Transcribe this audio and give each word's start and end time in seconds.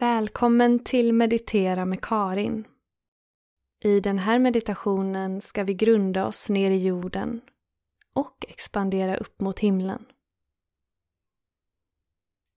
Välkommen 0.00 0.84
till 0.84 1.12
Meditera 1.12 1.84
med 1.84 2.00
Karin. 2.02 2.64
I 3.84 4.00
den 4.00 4.18
här 4.18 4.38
meditationen 4.38 5.40
ska 5.40 5.64
vi 5.64 5.74
grunda 5.74 6.26
oss 6.26 6.48
ner 6.50 6.70
i 6.70 6.86
jorden 6.86 7.40
och 8.14 8.46
expandera 8.48 9.16
upp 9.16 9.40
mot 9.40 9.58
himlen. 9.58 10.04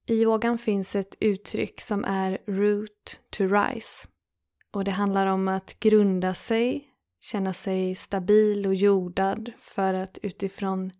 I 0.08 0.14
yogan 0.14 0.58
finns 0.58 0.96
ett 0.96 1.16
uttryck 1.20 1.82
som 1.82 2.06
är 2.06 2.38
root 2.48 3.22
to 3.30 3.44
rise 3.44 4.08
och 4.74 4.84
det 4.84 4.92
handlar 4.92 5.28
om 5.28 5.48
att 5.48 5.80
grunda 5.80 6.34
sig, 6.34 6.88
känna 7.20 7.54
sig 7.54 7.96
stabil 7.96 8.68
och 8.68 8.76
jordad 8.76 9.52
för 9.58 9.94
att 9.94 10.18
utifrån 10.22 10.92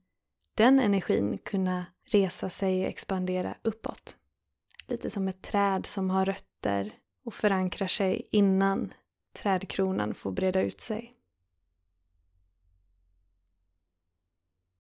den 0.58 0.80
energin 0.80 1.38
kunna 1.38 1.86
resa 2.06 2.50
sig 2.50 2.84
och 2.84 2.90
expandera 2.90 3.58
uppåt. 3.62 4.18
Lite 4.94 5.10
som 5.10 5.28
ett 5.28 5.42
träd 5.42 5.86
som 5.86 6.10
har 6.10 6.26
rötter 6.26 7.00
och 7.24 7.34
förankrar 7.34 7.88
sig 7.88 8.28
innan 8.32 8.94
trädkronan 9.32 10.14
får 10.14 10.32
breda 10.32 10.62
ut 10.62 10.82
sig. 10.82 11.18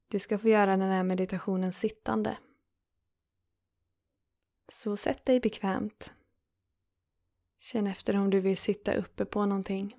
Du 0.08 0.20
ska 0.20 0.38
få 0.38 0.48
göra 0.48 0.78
den 0.78 0.90
här 0.90 1.04
meditationen 1.04 1.74
sittande. 1.74 2.38
Så 4.68 4.98
sätt 4.98 5.26
dig 5.26 5.40
bekvämt. 5.40 6.14
Känn 7.60 7.88
efter 7.88 8.16
om 8.16 8.30
du 8.30 8.40
vill 8.40 8.58
sitta 8.58 8.94
uppe 8.94 9.26
på 9.26 9.46
någonting. 9.46 9.98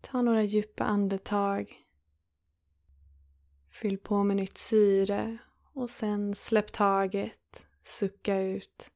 Ta 0.00 0.22
några 0.22 0.42
djupa 0.42 0.84
andetag. 0.84 1.86
Fyll 3.70 3.98
på 3.98 4.24
med 4.24 4.36
nytt 4.36 4.58
syre 4.58 5.38
och 5.78 5.90
sen 5.90 6.34
släpp 6.34 6.72
taget, 6.72 7.66
sucka 7.82 8.40
ut. 8.40 8.92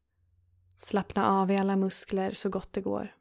Slappna 0.76 1.28
av 1.28 1.50
i 1.50 1.56
alla 1.56 1.76
muskler 1.76 2.32
så 2.32 2.48
gott 2.48 2.72
det 2.72 2.80
går. 2.80 3.16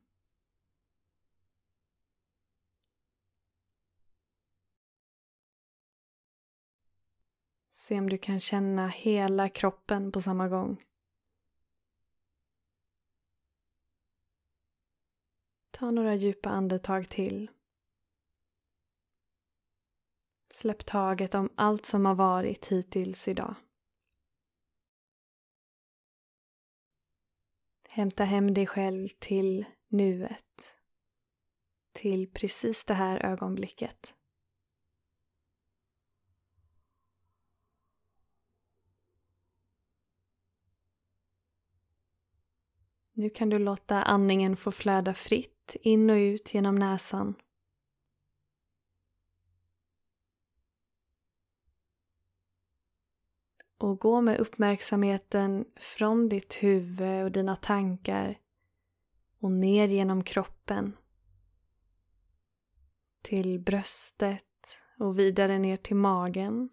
Se 7.69 8.00
om 8.00 8.09
du 8.09 8.17
kan 8.17 8.39
känna 8.39 8.88
hela 8.88 9.50
kroppen 9.50 10.11
på 10.11 10.22
samma 10.22 10.47
gång. 10.47 10.83
Ta 15.72 15.91
några 15.91 16.16
djupa 16.16 16.50
andetag 16.50 17.09
till. 17.09 17.52
Släpp 20.53 20.85
taget 20.85 21.33
om 21.33 21.49
allt 21.55 21.85
som 21.85 22.05
har 22.05 22.16
varit 22.16 22.67
hittills 22.67 23.27
idag. 23.27 23.55
Hämta 27.89 28.23
hem 28.23 28.53
dig 28.53 28.67
själv 28.67 29.07
till 29.19 29.66
nuet. 29.88 30.75
Till 31.94 32.31
precis 32.31 32.85
det 32.85 32.94
här 32.94 33.25
ögonblicket. 33.25 34.16
Nu 43.13 43.29
kan 43.29 43.49
du 43.49 43.59
låta 43.59 44.03
andningen 44.03 44.55
få 44.55 44.72
flöda 44.72 45.13
fritt 45.13 45.75
in 45.81 46.09
och 46.09 46.16
ut 46.16 46.53
genom 46.53 46.75
näsan. 46.75 47.35
Och 53.81 53.99
gå 53.99 54.21
med 54.21 54.39
uppmärksamheten 54.39 55.65
från 55.75 56.29
ditt 56.29 56.63
huvud 56.63 57.23
och 57.23 57.31
dina 57.31 57.55
tankar 57.55 58.39
och 59.39 59.51
ner 59.51 59.88
genom 59.88 60.23
kroppen 60.23 60.97
till 63.22 63.59
bröstet 63.59 64.83
och 65.00 65.19
vidare 65.19 65.59
ner 65.59 65.78
till 65.78 65.95
magen, 65.95 66.69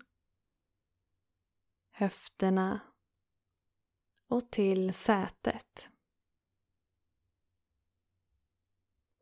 höfterna 1.91 2.81
och 4.29 4.51
till 4.51 4.95
sätet. 4.95 5.89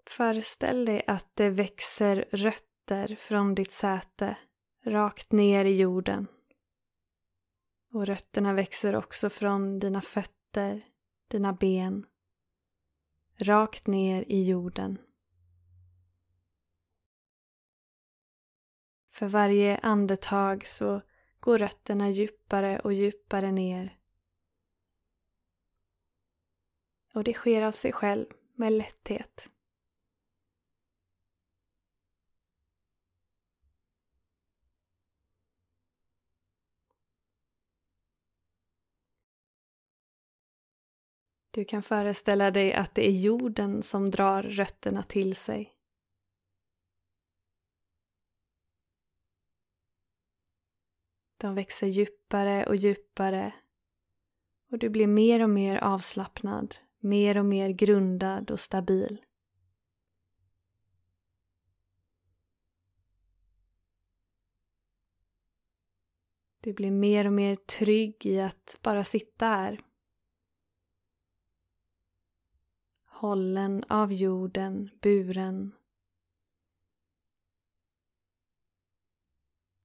Föreställ 0.06 0.84
dig 0.84 1.05
att 1.06 1.31
det 1.34 1.50
växer 1.50 2.28
rötter 2.32 3.16
från 3.16 3.55
ditt 3.55 3.72
säte 3.72 4.37
rakt 4.84 5.32
ner 5.32 5.65
i 5.65 5.77
jorden. 5.77 6.28
Och 7.93 8.07
rötterna 8.07 8.53
växer 8.53 8.97
också 8.97 9.31
från 9.31 9.79
dina 9.79 10.03
fötter, 10.03 10.89
dina 11.29 11.53
ben, 11.53 12.07
rakt 13.37 13.87
ner 13.87 14.25
i 14.29 14.45
jorden. 14.45 14.99
För 19.11 19.27
varje 19.27 19.79
andetag 19.79 20.67
så 20.67 21.03
går 21.41 21.59
rötterna 21.59 22.11
djupare 22.11 22.81
och 22.81 22.93
djupare 22.93 23.53
ner. 23.53 23.99
Och 27.15 27.25
det 27.25 27.33
sker 27.33 27.63
av 27.63 27.73
sig 27.73 27.93
själv 27.93 28.27
med 28.55 28.73
lätthet. 28.73 29.49
Du 41.56 41.65
kan 41.65 41.83
föreställa 41.83 42.50
dig 42.50 42.75
att 42.75 42.94
det 42.94 43.06
är 43.06 43.11
jorden 43.11 43.83
som 43.83 44.11
drar 44.11 44.43
rötterna 44.43 45.03
till 45.03 45.37
sig. 45.37 45.75
De 51.37 51.55
växer 51.55 51.87
djupare 51.87 52.67
och 52.67 52.77
djupare 52.77 53.55
och 54.71 54.78
du 54.78 54.89
blir 54.89 55.06
mer 55.06 55.43
och 55.43 55.50
mer 55.50 55.77
avslappnad, 55.77 56.77
mer 56.99 57.39
och 57.39 57.44
mer 57.44 57.69
grundad 57.71 58.50
och 58.50 58.61
stabil. 58.61 59.25
Du 66.61 66.73
blir 66.73 66.91
mer 66.91 67.27
och 67.27 67.33
mer 67.33 67.56
trygg 67.56 68.27
i 68.27 68.41
att 68.41 68.78
bara 68.83 69.05
sitta 69.05 69.47
här 69.47 69.81
hållen 73.16 73.84
av 73.88 74.12
jorden, 74.12 74.91
buren. 75.03 75.75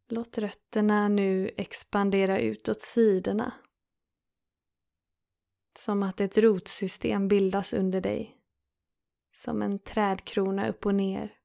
Låt 0.09 0.38
rötterna 0.38 1.08
nu 1.08 1.52
expandera 1.58 2.40
ut 2.40 2.70
åt 2.70 2.81
sidorna. 2.81 3.53
Som 5.78 6.03
att 6.03 6.22
ett 6.22 6.38
rotsystem 6.38 7.28
bildas 7.28 7.74
under 7.74 8.02
dig. 8.02 8.38
Som 9.34 9.62
en 9.62 9.80
trädkrona 9.80 10.70
upp 10.70 10.86
och 10.86 10.96
ner. 10.96 11.38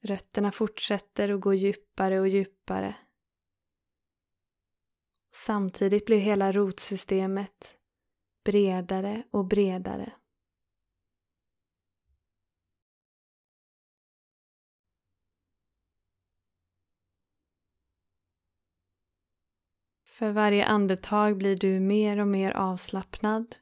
Rötterna 0.00 0.52
fortsätter 0.52 1.28
att 1.28 1.40
gå 1.40 1.54
djupare 1.54 2.20
och 2.20 2.28
djupare. 2.28 2.96
Samtidigt 5.34 6.06
blir 6.06 6.18
hela 6.18 6.52
rotsystemet 6.52 7.81
bredare 8.44 9.22
och 9.30 9.44
bredare. 9.44 10.12
För 20.22 20.32
varje 20.32 20.64
andetag 20.64 21.36
blir 21.36 21.56
du 21.56 21.80
mer 21.80 22.18
och 22.18 22.28
mer 22.28 22.50
avslappnad 22.50 23.56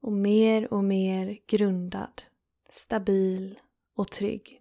och 0.00 0.12
mer 0.12 0.72
och 0.72 0.84
mer 0.84 1.38
grundad, 1.46 2.22
stabil 2.70 3.58
och 3.94 4.08
trygg. 4.08 4.59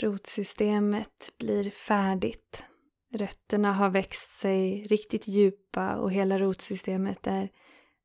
Rotsystemet 0.00 1.32
blir 1.38 1.70
färdigt. 1.70 2.64
Rötterna 3.12 3.72
har 3.72 3.90
växt 3.90 4.38
sig 4.38 4.82
riktigt 4.82 5.28
djupa 5.28 5.96
och 5.96 6.12
hela 6.12 6.38
rotsystemet 6.38 7.26
är 7.26 7.48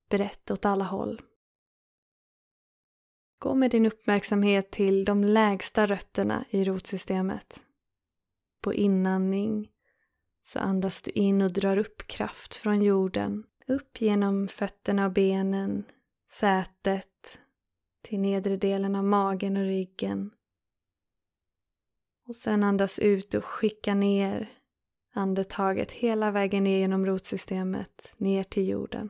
brett 0.09 0.51
åt 0.51 0.65
alla 0.65 0.83
håll. 0.83 1.21
Gå 3.39 3.56
med 3.56 3.71
din 3.71 3.86
uppmärksamhet 3.86 4.71
till 4.71 5.06
de 5.06 5.24
lägsta 5.24 5.86
rötterna 5.86 6.45
i 6.50 6.63
rotsystemet. 6.63 7.63
På 8.62 8.74
inandning 8.74 9.69
så 10.42 10.59
andas 10.59 11.01
du 11.01 11.12
in 11.12 11.42
och 11.42 11.53
drar 11.53 11.77
upp 11.77 12.07
kraft 12.07 12.56
från 12.56 12.81
jorden. 12.81 13.44
Upp 13.68 14.01
genom 14.01 14.47
fötterna 14.47 15.06
och 15.06 15.13
benen, 15.13 15.83
sätet, 16.31 17.39
till 18.01 18.19
nedre 18.19 18.57
delen 18.57 18.95
av 18.95 19.03
magen 19.03 19.57
och 19.57 19.63
ryggen. 19.63 20.31
Och 22.27 22.36
sen 22.36 22.63
andas 22.63 23.00
ut 23.00 23.33
och 23.33 23.45
skicka 23.45 23.94
ner 23.94 24.50
andetaget 25.13 25.92
hela 25.92 26.31
vägen 26.31 26.63
ner 26.63 26.77
genom 26.77 27.06
rotsystemet, 27.06 28.13
ner 28.18 28.44
till 28.44 28.68
jorden. 28.69 29.10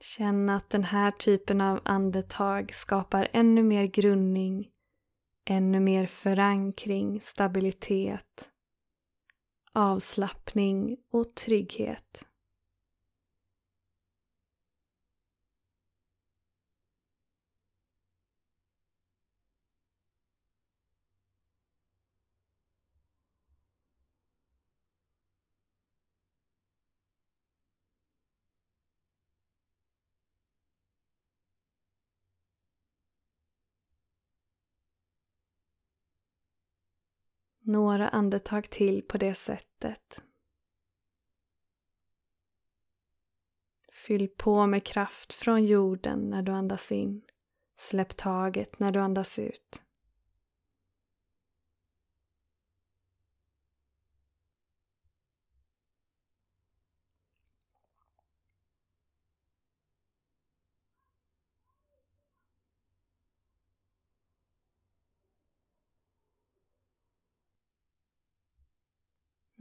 Känn 0.00 0.48
att 0.50 0.70
den 0.70 0.84
här 0.84 1.10
typen 1.10 1.60
av 1.60 1.80
andetag 1.84 2.74
skapar 2.74 3.28
ännu 3.32 3.62
mer 3.62 3.84
grundning, 3.84 4.70
ännu 5.44 5.80
mer 5.80 6.06
förankring, 6.06 7.20
stabilitet, 7.20 8.50
avslappning 9.72 10.96
och 11.10 11.34
trygghet. 11.34 12.26
Några 37.66 38.08
andetag 38.08 38.70
till 38.70 39.02
på 39.02 39.18
det 39.18 39.34
sättet. 39.34 40.22
Fyll 43.92 44.28
på 44.28 44.66
med 44.66 44.84
kraft 44.84 45.34
från 45.34 45.64
jorden 45.64 46.30
när 46.30 46.42
du 46.42 46.52
andas 46.52 46.92
in. 46.92 47.22
Släpp 47.76 48.16
taget 48.16 48.78
när 48.78 48.92
du 48.92 49.00
andas 49.00 49.38
ut. 49.38 49.83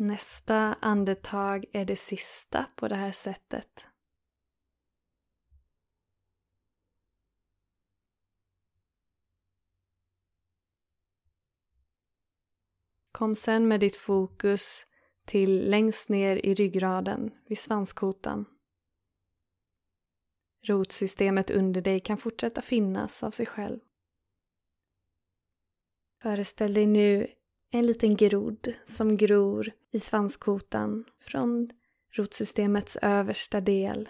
Nästa 0.04 0.74
andetag 0.82 1.66
är 1.74 1.86
det 1.86 1.96
sista 1.96 2.66
på 2.76 2.88
det 2.88 2.96
här 2.96 3.12
sättet. 3.12 3.86
Kom 13.12 13.36
sen 13.36 13.68
med 13.68 13.80
ditt 13.80 13.96
fokus 13.96 14.86
till 15.26 15.70
längst 15.70 16.10
ner 16.10 16.36
i 16.36 16.54
ryggraden, 16.54 17.32
vid 17.46 17.58
svanskotan. 17.58 18.46
Rotsystemet 20.68 21.52
under 21.52 21.82
dig 21.82 22.00
kan 22.00 22.18
fortsätta 22.18 22.62
finnas 22.62 23.24
av 23.24 23.32
sig 23.32 23.46
själv. 23.46 23.80
Föreställ 26.22 26.74
dig 26.74 26.86
nu 26.86 27.28
en 27.76 27.86
liten 27.86 28.16
grodd 28.16 28.74
som 28.86 29.18
gror 29.18 29.72
i 29.92 30.00
svanskotan 30.00 31.06
från 31.20 31.70
rotsystemets 32.12 32.98
översta 33.02 33.62
del. 33.62 34.10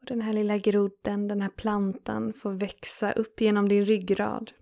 Och 0.00 0.06
den 0.06 0.20
här 0.20 0.32
lilla 0.32 0.58
grodden, 0.58 1.28
den 1.28 1.40
här 1.40 1.48
plantan, 1.48 2.32
får 2.32 2.52
växa 2.52 3.12
upp 3.12 3.40
genom 3.40 3.68
din 3.68 3.84
ryggrad. 3.84 4.52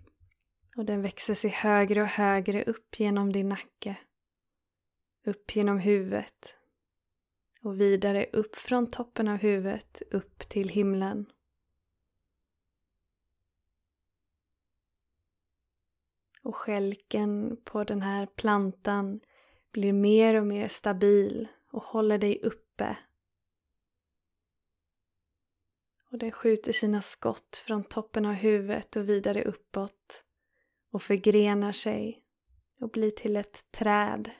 Och 0.77 0.85
den 0.85 1.01
växer 1.01 1.33
sig 1.33 1.49
högre 1.49 2.01
och 2.01 2.07
högre 2.07 2.63
upp 2.63 2.99
genom 2.99 3.31
din 3.31 3.49
nacke. 3.49 3.95
Upp 5.25 5.55
genom 5.55 5.79
huvudet. 5.79 6.55
Och 7.61 7.81
vidare 7.81 8.25
upp 8.33 8.55
från 8.55 8.91
toppen 8.91 9.27
av 9.27 9.37
huvudet 9.37 10.01
upp 10.11 10.39
till 10.39 10.69
himlen. 10.69 11.25
Och 16.41 16.55
skälken 16.55 17.57
på 17.63 17.83
den 17.83 18.01
här 18.01 18.25
plantan 18.25 19.19
blir 19.71 19.93
mer 19.93 20.35
och 20.35 20.47
mer 20.47 20.67
stabil 20.67 21.47
och 21.71 21.83
håller 21.83 22.17
dig 22.17 22.39
uppe. 22.43 22.97
Och 26.11 26.17
den 26.17 26.31
skjuter 26.31 26.71
sina 26.71 27.01
skott 27.01 27.63
från 27.65 27.83
toppen 27.83 28.25
av 28.25 28.33
huvudet 28.33 28.95
och 28.95 29.09
vidare 29.09 29.43
uppåt 29.43 30.23
och 30.91 31.01
förgrenar 31.01 31.71
sig 31.71 32.23
och 32.79 32.89
blir 32.89 33.11
till 33.11 33.37
ett 33.37 33.71
träd. 33.71 34.31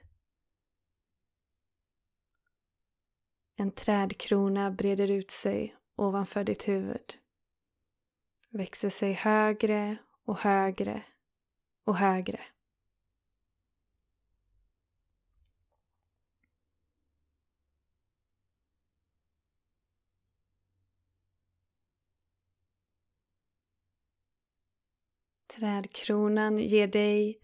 En 3.55 3.71
trädkrona 3.71 4.71
breder 4.71 5.11
ut 5.11 5.31
sig 5.31 5.75
ovanför 5.95 6.43
ditt 6.43 6.67
huvud. 6.67 7.17
Växer 8.49 8.89
sig 8.89 9.13
högre 9.13 9.97
och 10.25 10.37
högre 10.37 11.03
och 11.83 11.97
högre. 11.97 12.39
Trädkronan 25.47 26.57
ger 26.57 26.87
dig 26.87 27.39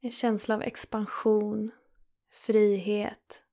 en 0.00 0.10
känsla 0.10 0.54
av 0.54 0.62
expansion, 0.62 1.70
frihet, 2.30 3.44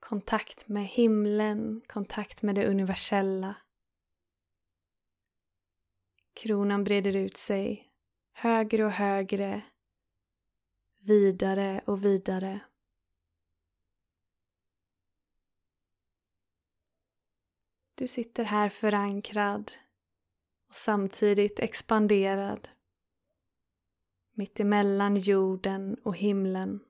kontakt 0.00 0.68
med 0.68 0.86
himlen, 0.86 1.82
kontakt 1.86 2.42
med 2.42 2.54
det 2.54 2.66
universella. 2.66 3.56
Kronan 6.34 6.84
breder 6.84 7.16
ut 7.16 7.36
sig 7.36 7.85
högre 8.36 8.84
och 8.84 8.90
högre, 8.90 9.62
vidare 10.98 11.80
och 11.86 12.04
vidare. 12.04 12.60
Du 17.94 18.08
sitter 18.08 18.44
här 18.44 18.68
förankrad 18.68 19.72
och 20.68 20.74
samtidigt 20.74 21.58
expanderad 21.58 22.68
mitt 24.32 24.60
emellan 24.60 25.16
jorden 25.16 25.96
och 26.02 26.16
himlen. 26.16 26.80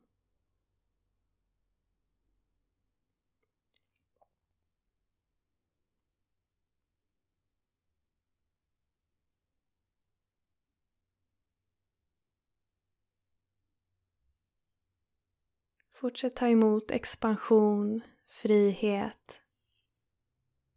Fortsätt 16.01 16.37
ta 16.37 16.49
emot 16.49 16.91
expansion, 16.91 18.03
frihet, 18.29 19.43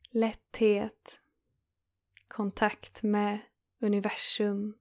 lätthet, 0.09 1.21
kontakt 2.27 3.03
med 3.03 3.39
universum. 3.79 4.77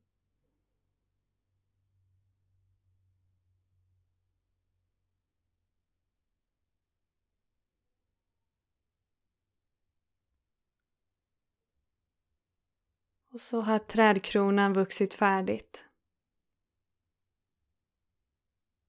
Och 13.33 13.41
så 13.41 13.61
har 13.61 13.79
trädkronan 13.79 14.73
vuxit 14.73 15.15
färdigt. 15.15 15.85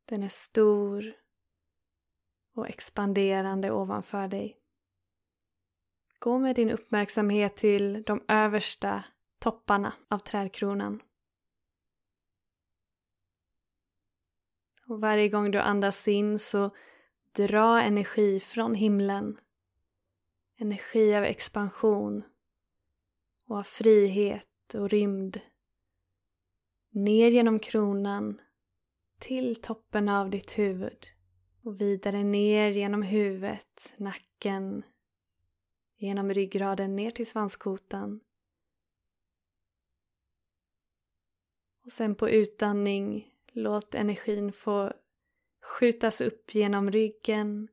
Den 0.05 0.23
är 0.23 0.29
stor 0.29 1.13
och 2.59 2.69
expanderande 2.69 3.71
ovanför 3.71 4.27
dig. 4.27 4.57
Gå 6.19 6.39
med 6.39 6.55
din 6.55 6.69
uppmärksamhet 6.69 7.57
till 7.57 8.03
de 8.03 8.23
översta 8.27 9.03
topparna 9.39 9.93
av 10.07 10.17
trädkronan. 10.17 11.01
Och 14.87 15.01
varje 15.01 15.29
gång 15.29 15.51
du 15.51 15.59
andas 15.59 16.07
in 16.07 16.39
så 16.39 16.71
dra 17.31 17.81
energi 17.81 18.39
från 18.39 18.75
himlen. 18.75 19.39
Energi 20.57 21.15
av 21.15 21.23
expansion 21.23 22.23
och 23.47 23.57
av 23.57 23.63
frihet 23.63 24.73
och 24.73 24.89
rymd. 24.89 25.39
Ner 26.91 27.29
genom 27.29 27.59
kronan 27.59 28.41
till 29.19 29.61
toppen 29.61 30.09
av 30.09 30.29
ditt 30.29 30.59
huvud 30.59 31.07
och 31.69 31.81
vidare 31.81 32.23
ner 32.23 32.69
genom 32.69 33.01
huvudet, 33.01 33.93
nacken, 33.97 34.83
genom 35.97 36.33
ryggraden 36.33 36.95
ner 36.95 37.11
till 37.11 37.27
svanskotan. 37.27 38.19
Och 41.85 41.91
sen 41.91 42.15
på 42.15 42.29
utandning, 42.29 43.33
låt 43.51 43.95
energin 43.95 44.51
få 44.51 44.93
skjutas 45.61 46.21
upp 46.21 46.55
genom 46.55 46.91
ryggen, 46.91 47.67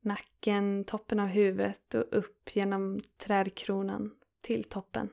nacken, 0.00 0.84
toppen 0.84 1.20
av 1.20 1.26
huvudet 1.26 1.94
och 1.94 2.06
upp 2.10 2.56
genom 2.56 3.00
trädkronan 3.16 4.14
till 4.42 4.64
toppen. 4.64 5.08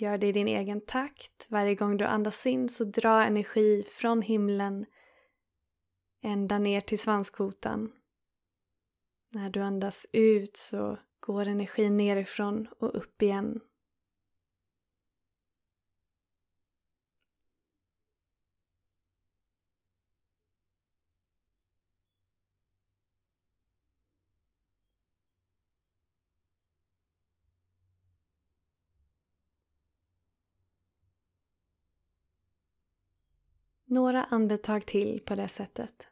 Gör 0.00 0.18
det 0.18 0.26
i 0.26 0.32
din 0.32 0.48
egen 0.48 0.80
takt. 0.80 1.46
Varje 1.48 1.74
gång 1.74 1.96
du 1.96 2.04
andas 2.04 2.46
in 2.46 2.68
så 2.68 2.84
dra 2.84 3.24
energi 3.24 3.84
från 3.88 4.22
himlen 4.22 4.86
ända 6.22 6.58
ner 6.58 6.80
till 6.80 6.98
svanskotan. 6.98 7.92
När 9.32 9.50
du 9.50 9.60
andas 9.60 10.06
ut 10.12 10.56
så 10.56 10.98
går 11.20 11.48
energin 11.48 11.96
nerifrån 11.96 12.68
och 12.78 12.96
upp 12.96 13.22
igen. 13.22 13.60
Några 33.90 34.24
andetag 34.24 34.86
till 34.86 35.20
på 35.20 35.34
det 35.34 35.48
sättet. 35.48 36.06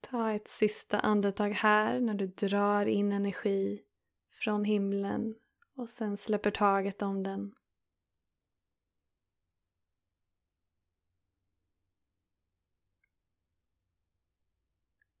Ta 0.00 0.32
ett 0.32 0.48
sista 0.48 1.00
andetag 1.00 1.50
här 1.50 2.00
när 2.00 2.14
du 2.14 2.26
drar 2.26 2.86
in 2.86 3.12
energi 3.12 3.82
från 4.30 4.64
himlen 4.64 5.34
och 5.74 5.88
sen 5.88 6.16
släpper 6.16 6.50
taget 6.50 7.02
om 7.02 7.22
den. 7.22 7.54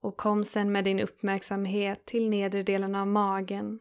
Och 0.00 0.16
kom 0.16 0.44
sen 0.44 0.72
med 0.72 0.84
din 0.84 1.00
uppmärksamhet 1.00 2.04
till 2.04 2.28
nedre 2.28 2.62
delen 2.62 2.94
av 2.94 3.06
magen. 3.06 3.80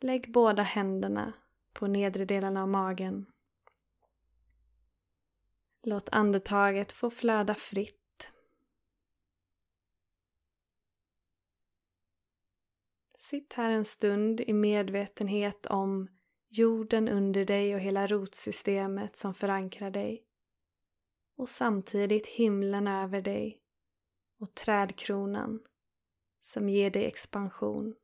Lägg 0.00 0.32
båda 0.32 0.62
händerna 0.62 1.32
på 1.72 1.86
nedre 1.86 2.24
delen 2.24 2.56
av 2.56 2.68
magen. 2.68 3.26
Låt 5.82 6.08
andetaget 6.08 6.92
få 6.92 7.10
flöda 7.10 7.54
fritt 7.54 8.07
Sitt 13.28 13.52
här 13.52 13.70
en 13.70 13.84
stund 13.84 14.40
i 14.40 14.52
medvetenhet 14.52 15.66
om 15.66 16.08
jorden 16.48 17.08
under 17.08 17.44
dig 17.44 17.74
och 17.74 17.80
hela 17.80 18.06
rotsystemet 18.06 19.16
som 19.16 19.34
förankrar 19.34 19.90
dig. 19.90 20.24
Och 21.36 21.48
samtidigt 21.48 22.26
himlen 22.26 22.88
över 22.88 23.22
dig 23.22 23.60
och 24.38 24.54
trädkronan 24.54 25.60
som 26.40 26.68
ger 26.68 26.90
dig 26.90 27.04
expansion. 27.04 27.94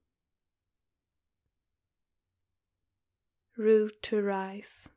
Root 3.56 4.00
to 4.00 4.16
rise. 4.16 4.90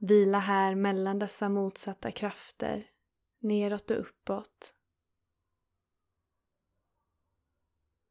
Vila 0.00 0.38
här 0.38 0.74
mellan 0.74 1.18
dessa 1.18 1.48
motsatta 1.48 2.12
krafter, 2.12 2.90
neråt 3.38 3.90
och 3.90 4.00
uppåt. 4.00 4.74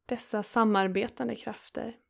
Dessa 0.06 0.42
samarbetande 0.42 1.36
krafter. 1.36 2.00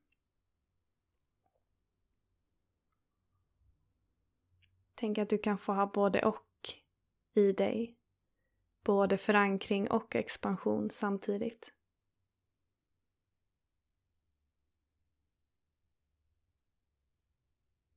Tänk 4.94 5.18
att 5.18 5.28
du 5.28 5.38
kan 5.38 5.58
få 5.58 5.73
ha 5.73 5.87
både 5.87 6.25
och 6.25 6.68
i 7.35 7.52
dig. 7.52 7.99
Både 8.85 9.18
förankring 9.18 9.90
och 9.90 10.16
expansion 10.16 10.90
samtidigt. 10.90 11.77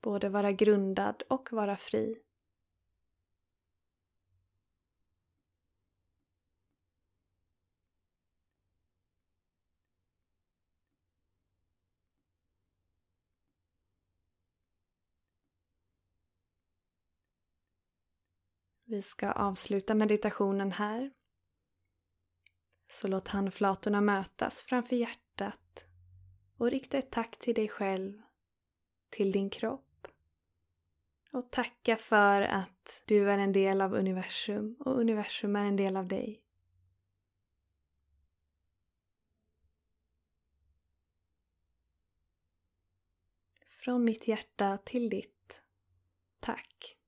Både 0.01 0.29
vara 0.29 0.51
grundad 0.51 1.23
och 1.29 1.53
vara 1.53 1.77
fri. 1.77 2.21
Vi 18.91 19.01
ska 19.01 19.31
avsluta 19.31 19.95
meditationen 19.95 20.71
här. 20.71 21.11
Så 22.89 23.07
låt 23.07 23.27
handflatorna 23.27 24.01
mötas 24.01 24.63
framför 24.63 24.95
hjärtat 24.95 25.85
och 26.57 26.71
rikta 26.71 26.97
ett 26.97 27.11
tack 27.11 27.39
till 27.39 27.55
dig 27.55 27.69
själv, 27.69 28.21
till 29.09 29.31
din 29.31 29.49
kropp 29.49 29.90
och 31.31 31.51
tacka 31.51 31.97
för 31.97 32.41
att 32.41 33.03
du 33.05 33.31
är 33.31 33.37
en 33.37 33.51
del 33.51 33.81
av 33.81 33.93
universum 33.93 34.75
och 34.79 34.99
universum 34.99 35.55
är 35.55 35.65
en 35.65 35.75
del 35.75 35.97
av 35.97 36.07
dig. 36.07 36.41
Från 43.67 44.03
mitt 44.03 44.27
hjärta 44.27 44.77
till 44.77 45.09
ditt. 45.09 45.61
Tack. 46.39 47.00